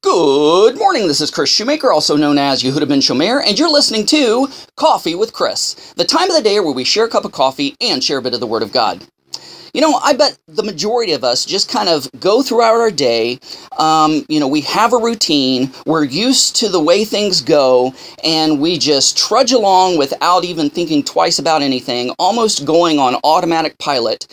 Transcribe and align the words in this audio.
Good 0.00 0.78
morning. 0.78 1.08
This 1.08 1.20
is 1.20 1.32
Kris 1.32 1.50
Shoemaker, 1.50 1.90
also 1.90 2.16
known 2.16 2.38
as 2.38 2.62
Yehudah 2.62 2.88
ben 2.88 3.00
Shomeyr, 3.00 3.42
and 3.44 3.58
you're 3.58 3.68
listening 3.68 4.06
to 4.06 4.46
Coffee 4.76 5.16
with 5.16 5.32
Kris, 5.32 5.92
the 5.96 6.04
time 6.04 6.30
of 6.30 6.36
the 6.36 6.42
day 6.42 6.60
where 6.60 6.72
we 6.72 6.84
share 6.84 7.06
a 7.06 7.08
cup 7.08 7.24
of 7.24 7.32
coffee 7.32 7.74
and 7.80 8.02
share 8.02 8.18
a 8.18 8.22
bit 8.22 8.32
of 8.32 8.38
the 8.38 8.46
Word 8.46 8.62
of 8.62 8.70
God. 8.70 9.04
You 9.74 9.80
know, 9.80 9.94
I 9.96 10.12
bet 10.12 10.38
the 10.46 10.62
majority 10.62 11.14
of 11.14 11.24
us 11.24 11.44
just 11.44 11.68
kind 11.68 11.88
of 11.88 12.08
go 12.20 12.42
throughout 12.42 12.76
our 12.76 12.92
day. 12.92 13.40
Um, 13.76 14.24
you 14.28 14.38
know, 14.38 14.46
we 14.46 14.60
have 14.60 14.92
a 14.92 14.98
routine, 14.98 15.72
we're 15.84 16.04
used 16.04 16.54
to 16.56 16.68
the 16.68 16.80
way 16.80 17.04
things 17.04 17.40
go, 17.40 17.92
and 18.22 18.60
we 18.60 18.78
just 18.78 19.18
trudge 19.18 19.50
along 19.50 19.98
without 19.98 20.44
even 20.44 20.70
thinking 20.70 21.02
twice 21.02 21.40
about 21.40 21.60
anything, 21.60 22.10
almost 22.20 22.64
going 22.64 23.00
on 23.00 23.16
automatic 23.24 23.76
pilot. 23.78 24.28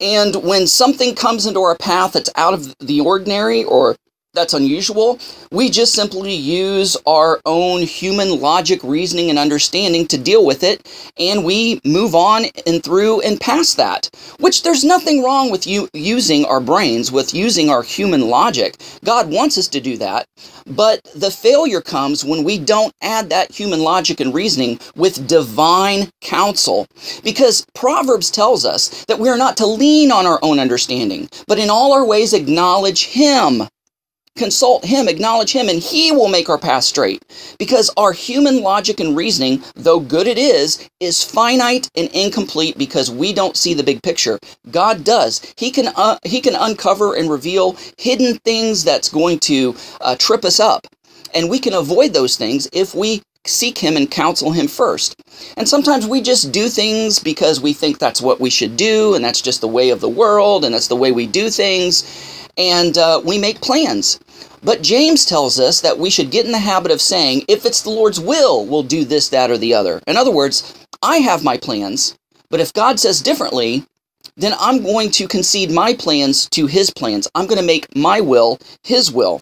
And 0.00 0.36
when 0.44 0.68
something 0.68 1.16
comes 1.16 1.46
into 1.46 1.60
our 1.62 1.76
path 1.76 2.12
that's 2.12 2.30
out 2.36 2.54
of 2.54 2.78
the 2.78 3.00
ordinary 3.00 3.64
or 3.64 3.96
that's 4.38 4.54
unusual. 4.54 5.18
We 5.50 5.68
just 5.68 5.94
simply 5.94 6.32
use 6.32 6.96
our 7.06 7.40
own 7.44 7.82
human 7.82 8.40
logic, 8.40 8.80
reasoning, 8.84 9.30
and 9.30 9.38
understanding 9.38 10.06
to 10.06 10.16
deal 10.16 10.46
with 10.46 10.62
it, 10.62 10.86
and 11.18 11.44
we 11.44 11.80
move 11.84 12.14
on 12.14 12.44
and 12.64 12.82
through 12.82 13.20
and 13.22 13.40
past 13.40 13.76
that. 13.78 14.08
Which 14.38 14.62
there's 14.62 14.84
nothing 14.84 15.24
wrong 15.24 15.50
with 15.50 15.66
you 15.66 15.88
using 15.92 16.44
our 16.44 16.60
brains, 16.60 17.10
with 17.10 17.34
using 17.34 17.68
our 17.68 17.82
human 17.82 18.28
logic. 18.28 18.76
God 19.04 19.28
wants 19.30 19.58
us 19.58 19.66
to 19.68 19.80
do 19.80 19.96
that, 19.96 20.28
but 20.66 21.02
the 21.16 21.32
failure 21.32 21.80
comes 21.80 22.24
when 22.24 22.44
we 22.44 22.58
don't 22.58 22.92
add 23.02 23.30
that 23.30 23.50
human 23.50 23.80
logic 23.80 24.20
and 24.20 24.32
reasoning 24.32 24.78
with 24.94 25.26
divine 25.26 26.10
counsel. 26.20 26.86
Because 27.24 27.66
Proverbs 27.74 28.30
tells 28.30 28.64
us 28.64 29.04
that 29.06 29.18
we 29.18 29.28
are 29.28 29.38
not 29.38 29.56
to 29.56 29.66
lean 29.66 30.12
on 30.12 30.26
our 30.26 30.38
own 30.42 30.60
understanding, 30.60 31.28
but 31.48 31.58
in 31.58 31.70
all 31.70 31.92
our 31.92 32.06
ways 32.06 32.32
acknowledge 32.32 33.06
Him 33.06 33.62
consult 34.38 34.84
him, 34.84 35.08
acknowledge 35.08 35.52
him, 35.52 35.68
and 35.68 35.80
he 35.80 36.12
will 36.12 36.28
make 36.28 36.48
our 36.48 36.58
path 36.58 36.84
straight. 36.84 37.22
Because 37.58 37.90
our 37.96 38.12
human 38.12 38.62
logic 38.62 39.00
and 39.00 39.16
reasoning, 39.16 39.62
though 39.74 40.00
good 40.00 40.26
it 40.26 40.38
is, 40.38 40.88
is 41.00 41.22
finite 41.22 41.90
and 41.96 42.08
incomplete 42.14 42.78
because 42.78 43.10
we 43.10 43.32
don't 43.32 43.56
see 43.56 43.74
the 43.74 43.82
big 43.82 44.02
picture. 44.02 44.38
God 44.70 45.04
does. 45.04 45.42
He 45.56 45.70
can 45.70 45.88
uh, 45.96 46.18
he 46.24 46.40
can 46.40 46.54
uncover 46.54 47.14
and 47.14 47.30
reveal 47.30 47.76
hidden 47.98 48.38
things 48.44 48.84
that's 48.84 49.08
going 49.10 49.40
to 49.40 49.74
uh, 50.00 50.16
trip 50.16 50.44
us 50.44 50.60
up. 50.60 50.86
And 51.34 51.50
we 51.50 51.58
can 51.58 51.74
avoid 51.74 52.14
those 52.14 52.36
things 52.36 52.68
if 52.72 52.94
we 52.94 53.22
seek 53.46 53.78
him 53.78 53.96
and 53.96 54.10
counsel 54.10 54.52
him 54.52 54.68
first. 54.68 55.20
And 55.56 55.68
sometimes 55.68 56.06
we 56.06 56.20
just 56.20 56.52
do 56.52 56.68
things 56.68 57.18
because 57.18 57.60
we 57.60 57.72
think 57.72 57.98
that's 57.98 58.20
what 58.20 58.40
we 58.40 58.50
should 58.50 58.76
do, 58.76 59.14
and 59.14 59.24
that's 59.24 59.40
just 59.40 59.60
the 59.60 59.68
way 59.68 59.90
of 59.90 60.00
the 60.00 60.08
world, 60.08 60.64
and 60.64 60.74
that's 60.74 60.88
the 60.88 60.96
way 60.96 61.12
we 61.12 61.26
do 61.26 61.50
things. 61.50 62.04
And 62.58 62.98
uh, 62.98 63.22
we 63.24 63.38
make 63.38 63.60
plans. 63.60 64.20
But 64.62 64.82
James 64.82 65.24
tells 65.24 65.60
us 65.60 65.80
that 65.80 65.98
we 65.98 66.10
should 66.10 66.30
get 66.30 66.44
in 66.44 66.52
the 66.52 66.58
habit 66.58 66.90
of 66.90 67.00
saying, 67.00 67.44
if 67.48 67.64
it's 67.64 67.82
the 67.82 67.90
Lord's 67.90 68.20
will, 68.20 68.66
we'll 68.66 68.82
do 68.82 69.04
this, 69.04 69.28
that, 69.28 69.50
or 69.50 69.56
the 69.56 69.72
other. 69.72 70.02
In 70.06 70.16
other 70.16 70.32
words, 70.32 70.74
I 71.02 71.18
have 71.18 71.44
my 71.44 71.56
plans, 71.56 72.18
but 72.50 72.60
if 72.60 72.72
God 72.72 72.98
says 72.98 73.22
differently, 73.22 73.84
then 74.36 74.54
I'm 74.58 74.82
going 74.82 75.10
to 75.12 75.28
concede 75.28 75.70
my 75.70 75.94
plans 75.94 76.48
to 76.50 76.66
his 76.66 76.90
plans. 76.90 77.28
I'm 77.34 77.46
going 77.46 77.60
to 77.60 77.66
make 77.66 77.86
my 77.94 78.20
will 78.20 78.58
his 78.82 79.12
will. 79.12 79.40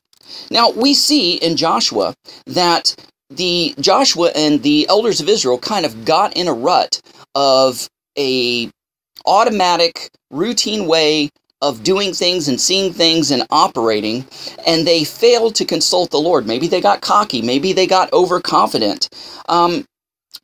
Now, 0.51 0.71
we 0.71 0.93
see 0.95 1.37
in 1.37 1.57
Joshua 1.57 2.15
that 2.47 2.95
the 3.31 3.75
Joshua 3.81 4.31
and 4.35 4.63
the 4.63 4.87
elders 4.89 5.21
of 5.21 5.29
Israel 5.29 5.59
kind 5.59 5.87
of 5.87 6.05
got 6.05 6.37
in 6.37 6.49
a 6.49 6.53
rut 6.53 7.01
of 7.35 7.89
a 8.19 8.71
automatic 9.25 10.11
routine 10.31 10.87
way 10.87 11.31
of 11.63 11.83
doing 11.83 12.13
things 12.13 12.49
and 12.49 12.61
seeing 12.61 12.93
things 12.93 13.31
and 13.31 13.47
operating, 13.51 14.27
and 14.67 14.87
they 14.87 15.05
failed 15.05 15.55
to 15.57 15.65
consult 15.65 16.11
the 16.11 16.19
Lord. 16.19 16.47
Maybe 16.47 16.69
they 16.69 16.81
got 16.81 17.01
cocky, 17.01 17.43
maybe 17.43 17.73
they 17.73 17.87
got 17.87 18.13
overconfident. 18.13 19.09
Um, 19.49 19.85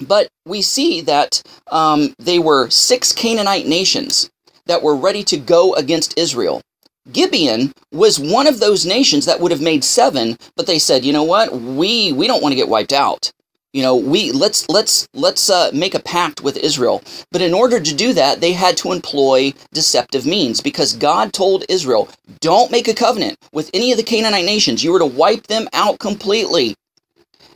but 0.00 0.28
we 0.46 0.62
see 0.62 1.00
that 1.02 1.42
um, 1.70 2.14
they 2.18 2.38
were 2.38 2.70
six 2.70 3.12
Canaanite 3.12 3.66
nations 3.66 4.30
that 4.66 4.82
were 4.82 4.96
ready 4.96 5.22
to 5.24 5.36
go 5.36 5.74
against 5.74 6.18
Israel. 6.18 6.62
Gibeon 7.12 7.72
was 7.92 8.18
one 8.18 8.46
of 8.46 8.60
those 8.60 8.86
nations 8.86 9.26
that 9.26 9.40
would 9.40 9.50
have 9.50 9.60
made 9.60 9.84
seven, 9.84 10.36
but 10.56 10.66
they 10.66 10.78
said, 10.78 11.04
you 11.04 11.12
know 11.12 11.24
what, 11.24 11.52
we 11.52 12.12
we 12.12 12.26
don't 12.28 12.42
want 12.42 12.52
to 12.52 12.56
get 12.56 12.68
wiped 12.68 12.92
out 12.92 13.30
you 13.72 13.82
know 13.82 13.96
we 13.96 14.32
let's 14.32 14.68
let's 14.68 15.08
let's 15.14 15.50
uh, 15.50 15.70
make 15.74 15.94
a 15.94 16.00
pact 16.00 16.42
with 16.42 16.56
israel. 16.56 17.02
But 17.30 17.42
in 17.42 17.54
order 17.54 17.80
to 17.80 17.94
do 17.94 18.12
that 18.14 18.40
they 18.40 18.52
had 18.52 18.76
to 18.78 18.92
employ 18.92 19.52
deceptive 19.72 20.26
means 20.26 20.60
because 20.60 20.94
god 20.94 21.32
told 21.32 21.64
israel 21.68 22.08
don't 22.40 22.70
make 22.70 22.88
a 22.88 22.94
covenant 22.94 23.38
with 23.52 23.70
any 23.74 23.92
of 23.92 23.98
the 23.98 24.04
canaanite 24.04 24.44
nations. 24.44 24.84
You 24.84 24.92
were 24.92 24.98
to 24.98 25.06
wipe 25.06 25.46
them 25.46 25.68
out 25.72 25.98
completely. 25.98 26.74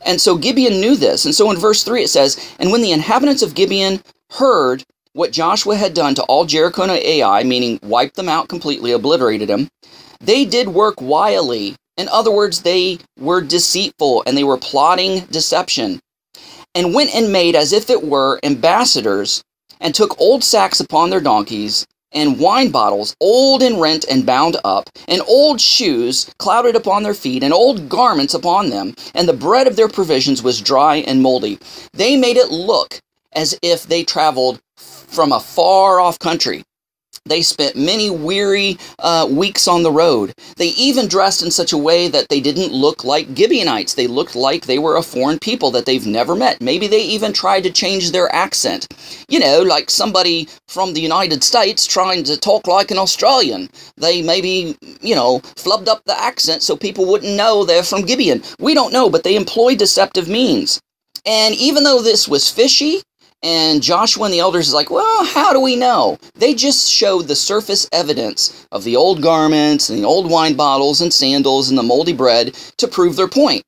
And 0.05 0.21
so 0.21 0.37
gibeon 0.37 0.79
knew 0.79 0.95
this. 0.95 1.25
And 1.25 1.35
so 1.35 1.51
in 1.51 1.57
verse 1.57 1.83
3 1.83 2.03
it 2.03 2.09
says 2.09 2.55
and 2.59 2.71
when 2.71 2.81
the 2.81 2.91
inhabitants 2.91 3.43
of 3.43 3.55
gibeon 3.55 4.01
heard 4.31 4.83
what 5.13 5.31
joshua 5.31 5.75
had 5.75 5.93
done 5.95 6.15
to 6.15 6.23
all 6.23 6.45
jericho 6.45 6.83
and 6.83 6.91
ai 6.91 7.43
meaning 7.43 7.79
wiped 7.83 8.15
them 8.15 8.29
out 8.29 8.49
completely 8.49 8.91
obliterated 8.91 9.49
them 9.49 9.69
they 10.21 10.45
did 10.45 10.69
work 10.69 11.01
wily. 11.01 11.75
In 11.97 12.07
other 12.09 12.31
words, 12.31 12.61
they 12.61 12.99
were 13.19 13.41
deceitful 13.41 14.23
and 14.25 14.37
they 14.37 14.43
were 14.43 14.57
plotting 14.57 15.21
deception 15.31 15.99
and 16.77 16.93
went 16.93 17.13
and 17.15 17.33
made 17.33 17.55
as 17.55 17.73
if 17.73 17.89
it 17.89 18.03
were 18.03 18.39
ambassadors, 18.43 19.43
and 19.81 19.95
took 19.95 20.21
old 20.21 20.43
sacks 20.43 20.79
upon 20.79 21.09
their 21.09 21.19
donkeys, 21.19 21.87
and 22.11 22.39
wine 22.39 22.69
bottles, 22.69 23.15
old 23.19 23.63
and 23.63 23.81
rent 23.81 24.05
and 24.11 24.27
bound 24.27 24.57
up, 24.63 24.87
and 25.07 25.21
old 25.27 25.59
shoes 25.59 26.29
clouded 26.37 26.75
upon 26.75 27.01
their 27.01 27.15
feet, 27.15 27.41
and 27.41 27.51
old 27.51 27.89
garments 27.89 28.35
upon 28.35 28.69
them, 28.69 28.93
and 29.15 29.27
the 29.27 29.33
bread 29.33 29.65
of 29.65 29.75
their 29.75 29.89
provisions 29.89 30.43
was 30.43 30.61
dry 30.61 30.97
and 30.97 31.23
moldy. 31.23 31.57
They 31.93 32.15
made 32.15 32.37
it 32.37 32.51
look 32.51 32.99
as 33.33 33.57
if 33.63 33.87
they 33.87 34.03
traveled 34.03 34.59
from 34.75 35.31
a 35.31 35.39
far 35.39 35.99
off 35.99 36.19
country. 36.19 36.63
They 37.27 37.41
spent 37.41 37.75
many 37.75 38.09
weary 38.09 38.77
uh, 38.99 39.27
weeks 39.29 39.67
on 39.67 39.83
the 39.83 39.91
road. 39.91 40.33
They 40.57 40.69
even 40.69 41.07
dressed 41.07 41.43
in 41.43 41.51
such 41.51 41.73
a 41.73 41.77
way 41.77 42.07
that 42.07 42.29
they 42.29 42.41
didn't 42.41 42.73
look 42.73 43.03
like 43.03 43.35
Gibeonites. 43.35 43.93
They 43.93 44.07
looked 44.07 44.35
like 44.35 44.65
they 44.65 44.79
were 44.79 44.97
a 44.97 45.03
foreign 45.03 45.39
people 45.39 45.71
that 45.71 45.85
they've 45.85 46.05
never 46.05 46.35
met. 46.35 46.61
Maybe 46.61 46.87
they 46.87 47.01
even 47.01 47.33
tried 47.33 47.63
to 47.63 47.71
change 47.71 48.11
their 48.11 48.33
accent. 48.33 48.87
You 49.29 49.39
know, 49.39 49.61
like 49.61 49.89
somebody 49.89 50.47
from 50.67 50.93
the 50.93 51.01
United 51.01 51.43
States 51.43 51.85
trying 51.85 52.23
to 52.25 52.37
talk 52.37 52.67
like 52.67 52.91
an 52.91 52.97
Australian. 52.97 53.69
They 53.97 54.21
maybe, 54.21 54.77
you 55.01 55.15
know, 55.15 55.39
flubbed 55.55 55.87
up 55.87 56.03
the 56.05 56.19
accent 56.19 56.63
so 56.63 56.75
people 56.75 57.05
wouldn't 57.05 57.35
know 57.35 57.63
they're 57.63 57.83
from 57.83 58.03
Gibeon. 58.03 58.43
We 58.59 58.73
don't 58.73 58.93
know, 58.93 59.09
but 59.09 59.23
they 59.23 59.35
employed 59.35 59.77
deceptive 59.79 60.27
means. 60.27 60.79
And 61.25 61.55
even 61.55 61.83
though 61.83 62.01
this 62.01 62.27
was 62.27 62.49
fishy, 62.49 63.01
and 63.47 63.81
Joshua 63.81 64.25
and 64.25 64.33
the 64.33 64.41
elders 64.41 64.67
is 64.67 64.73
like, 64.73 64.89
well, 64.89 65.23
how 65.23 65.53
do 65.53 65.61
we 65.61 65.77
know? 65.77 66.17
They 66.35 66.53
just 66.53 66.91
showed 66.91 67.29
the 67.29 67.35
surface 67.35 67.87
evidence 67.93 68.67
of 68.73 68.83
the 68.83 68.97
old 68.97 69.21
garments 69.21 69.89
and 69.89 69.97
the 69.97 70.03
old 70.03 70.29
wine 70.29 70.55
bottles 70.55 70.99
and 70.99 71.13
sandals 71.13 71.69
and 71.69 71.77
the 71.77 71.83
moldy 71.83 72.11
bread 72.11 72.55
to 72.75 72.89
prove 72.89 73.15
their 73.15 73.29
point. 73.29 73.63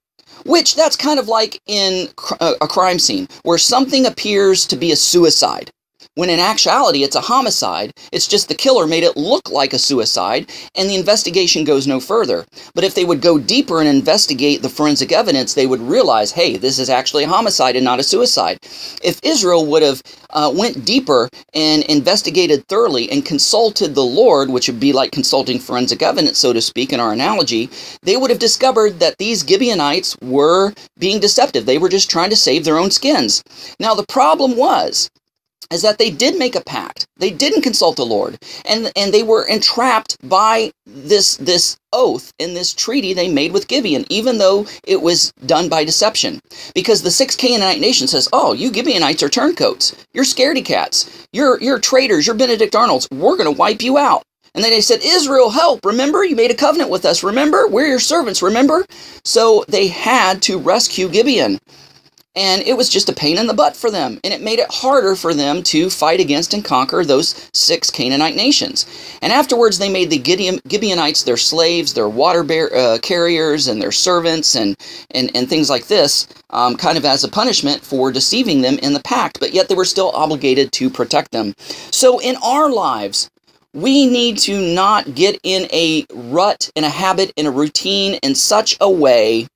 Which 0.46 0.76
that's 0.76 0.98
kind 0.98 1.18
of 1.18 1.30
like 1.30 1.62
in 1.66 2.10
uh, 2.42 2.56
a 2.60 2.68
crime 2.68 3.00
scene 3.00 3.30
where 3.44 3.58
something 3.58 4.06
appears 4.06 4.66
to 4.68 4.76
be 4.76 4.92
a 4.92 4.98
suicide 4.98 5.72
when 6.20 6.30
in 6.30 6.38
actuality 6.38 7.02
it's 7.02 7.16
a 7.16 7.22
homicide. 7.22 7.94
It's 8.12 8.28
just 8.28 8.50
the 8.50 8.54
killer 8.54 8.86
made 8.86 9.06
it 9.06 9.16
look 9.16 9.50
like 9.50 9.72
a 9.72 9.80
suicide, 9.80 10.52
and 10.76 10.90
the 10.90 10.98
investigation 10.98 11.64
goes 11.64 11.88
no 11.88 12.02
further. 12.02 12.46
But 12.76 12.84
if 12.84 12.94
they 12.94 13.06
would 13.06 13.22
go 13.22 13.40
deeper 13.40 13.80
and 13.80 13.88
investigate 13.88 14.62
the 14.62 14.68
forensic 14.68 15.14
evidence, 15.14 15.54
they 15.54 15.66
would 15.66 15.80
realize, 15.80 16.34
hey, 16.34 16.58
this 16.58 16.78
is 16.78 16.90
actually 16.90 17.24
a 17.24 17.30
homicide 17.30 17.78
and 17.78 17.86
not 17.86 18.02
a 18.02 18.04
suicide. 18.04 18.60
If 19.02 19.22
Israel 19.24 19.66
would 19.68 19.82
have 19.82 20.02
uh, 20.32 20.52
went 20.54 20.84
deeper 20.84 21.30
and 21.54 21.84
investigated 21.84 22.68
thoroughly 22.68 23.10
and 23.10 23.26
consulted 23.26 23.96
the 23.96 24.04
Lord, 24.04 24.50
which 24.50 24.68
would 24.68 24.82
be 24.82 24.92
like 24.92 25.14
consulting 25.14 25.58
forensic 25.58 26.02
evidence, 26.02 26.38
so 26.38 26.52
to 26.52 26.62
speak, 26.62 26.92
in 26.92 27.00
our 27.00 27.14
analogy, 27.14 27.70
they 28.02 28.18
would 28.18 28.30
have 28.30 28.40
discovered 28.40 29.00
that 29.00 29.18
these 29.20 29.48
Gibeonites 29.48 30.18
were 30.22 30.74
being 30.98 31.22
deceptive. 31.22 31.66
They 31.66 31.78
were 31.78 31.88
just 31.88 32.10
trying 32.10 32.30
to 32.32 32.36
save 32.36 32.66
their 32.66 32.78
own 32.78 32.92
skins. 32.92 33.42
Now, 33.80 33.96
the 33.96 34.06
problem 34.06 34.58
was 34.58 35.10
is 35.72 35.82
that 35.84 35.98
they 35.98 36.10
did 36.12 36.38
make 36.38 36.56
a 36.56 36.62
pact. 36.62 37.08
They 37.18 37.30
didn't 37.30 37.62
consult 37.62 37.96
the 37.96 38.06
Lord, 38.06 38.38
and 38.66 38.92
and 38.96 39.14
they 39.14 39.24
were 39.24 39.46
entrapped 39.48 40.18
by 40.28 40.72
this 40.86 41.38
this 41.38 41.78
oath 41.94 42.34
in 42.40 42.54
this 42.54 42.74
treaty 42.74 43.14
they 43.14 43.30
made 43.30 43.52
with 43.52 43.68
Gibeon, 43.68 44.06
even 44.10 44.38
though 44.38 44.66
it 44.84 45.02
was 45.02 45.32
done 45.46 45.70
by 45.70 45.84
deception. 45.84 46.40
Because 46.74 47.02
the 47.02 47.12
six 47.12 47.36
Canaanite 47.36 47.80
nation 47.80 48.08
says, 48.08 48.30
"Oh, 48.34 48.54
you 48.54 48.74
Gibeonites 48.74 49.24
are 49.24 49.30
turncoats. 49.30 49.96
You're 50.14 50.26
scaredy 50.26 50.66
cats. 50.66 51.28
You're 51.34 51.62
you're 51.62 51.80
traitors. 51.80 52.26
You're 52.28 52.36
Benedict 52.36 52.76
Arnolds. 52.76 53.08
We're 53.12 53.38
going 53.38 53.54
to 53.54 53.60
wipe 53.60 53.82
you 53.82 53.98
out." 53.98 54.24
And 54.56 54.64
then 54.64 54.72
they 54.72 54.82
said, 54.82 55.02
Israel, 55.04 55.52
help. 55.52 55.86
Remember, 55.86 56.24
you 56.24 56.36
made 56.36 56.52
a 56.52 56.56
covenant 56.56 56.90
with 56.90 57.06
us. 57.06 57.24
Remember, 57.24 57.68
we're 57.68 57.88
your 57.88 58.00
servants. 58.00 58.42
Remember? 58.42 58.86
So 59.24 59.64
they 59.68 59.88
had 59.88 60.42
to 60.44 60.58
rescue 60.58 61.08
Gibeon. 61.08 61.60
And 62.40 62.62
it 62.62 62.78
was 62.78 62.88
just 62.88 63.10
a 63.10 63.14
pain 63.14 63.38
in 63.38 63.48
the 63.48 63.54
butt 63.54 63.76
for 63.76 63.92
them, 63.92 64.18
and 64.24 64.34
it 64.34 64.42
made 64.42 64.60
it 64.60 64.72
harder 64.72 65.14
for 65.14 65.34
them 65.34 65.62
to 65.62 65.90
fight 65.90 66.22
against 66.22 66.54
and 66.54 66.64
conquer 66.64 67.04
those 67.04 67.50
six 67.54 67.92
Canaanite 67.92 68.38
nations. 68.38 68.86
And 69.22 69.34
afterwards, 69.34 69.78
they 69.78 69.90
made 69.90 70.10
the 70.10 70.18
Gideon, 70.18 70.62
Gibeonites 70.66 71.24
their 71.24 71.36
slaves, 71.36 71.94
their 71.94 72.08
water 72.08 72.44
bear, 72.44 72.74
uh, 72.74 72.98
carriers, 73.00 73.68
and 73.68 73.82
their 73.82 73.92
servants, 73.92 74.56
and 74.56 74.78
and 75.12 75.30
and 75.36 75.50
things 75.50 75.70
like 75.70 75.88
this, 75.88 76.28
um, 76.52 76.78
kind 76.78 76.98
of 76.98 77.04
as 77.04 77.26
a 77.26 77.30
punishment 77.30 77.84
for 77.84 78.10
deceiving 78.10 78.62
them 78.62 78.80
in 78.80 78.94
the 78.94 79.02
pact. 79.02 79.42
But 79.42 79.54
yet 79.54 79.68
they 79.68 79.76
were 79.76 79.84
still 79.84 80.12
obligated 80.12 80.72
to 80.74 80.90
protect 80.90 81.32
them. 81.32 81.54
So 81.92 82.20
in 82.20 82.38
our 82.38 82.72
lives, 82.72 83.30
we 83.74 84.08
need 84.08 84.38
to 84.40 84.74
not 84.74 85.14
get 85.14 85.38
in 85.44 85.68
a 85.74 86.06
rut, 86.14 86.72
in 86.74 86.86
a 86.86 86.90
habit, 86.90 87.34
in 87.36 87.46
a 87.46 87.52
routine 87.52 88.14
in 88.24 88.34
such 88.34 88.78
a 88.80 88.90
way 88.90 89.48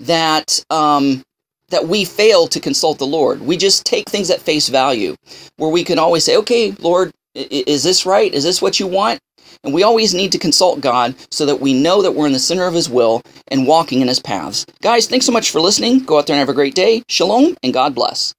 that 0.00 0.64
um, 0.70 1.22
that 1.70 1.88
we 1.88 2.04
fail 2.04 2.46
to 2.48 2.60
consult 2.60 2.98
the 2.98 3.06
Lord. 3.06 3.40
We 3.40 3.56
just 3.56 3.86
take 3.86 4.08
things 4.08 4.30
at 4.30 4.40
face 4.40 4.68
value, 4.68 5.16
where 5.56 5.70
we 5.70 5.84
can 5.84 5.98
always 5.98 6.24
say, 6.24 6.36
okay, 6.36 6.72
Lord, 6.72 7.12
is 7.34 7.82
this 7.82 8.04
right? 8.04 8.32
Is 8.32 8.44
this 8.44 8.60
what 8.60 8.78
you 8.78 8.86
want? 8.86 9.20
And 9.64 9.74
we 9.74 9.82
always 9.82 10.14
need 10.14 10.32
to 10.32 10.38
consult 10.38 10.80
God 10.80 11.14
so 11.30 11.44
that 11.46 11.60
we 11.60 11.72
know 11.72 12.02
that 12.02 12.12
we're 12.12 12.26
in 12.26 12.32
the 12.32 12.38
center 12.38 12.66
of 12.66 12.74
His 12.74 12.88
will 12.88 13.22
and 13.48 13.66
walking 13.66 14.00
in 14.00 14.08
His 14.08 14.20
paths. 14.20 14.64
Guys, 14.82 15.06
thanks 15.06 15.26
so 15.26 15.32
much 15.32 15.50
for 15.50 15.60
listening. 15.60 16.00
Go 16.00 16.18
out 16.18 16.26
there 16.26 16.34
and 16.34 16.40
have 16.40 16.48
a 16.48 16.54
great 16.54 16.74
day. 16.74 17.02
Shalom 17.08 17.56
and 17.62 17.72
God 17.72 17.94
bless. 17.94 18.34